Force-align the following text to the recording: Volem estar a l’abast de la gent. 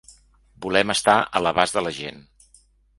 Volem 0.67 0.95
estar 0.95 1.17
a 1.19 1.43
l’abast 1.47 1.79
de 1.81 1.87
la 1.89 1.95
gent. 2.03 2.23